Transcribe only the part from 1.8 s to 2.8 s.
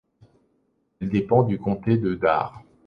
de Dare.